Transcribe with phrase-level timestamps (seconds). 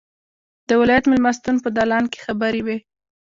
[0.67, 2.77] د ولایت مېلمستون په دالان کې خبرې وې.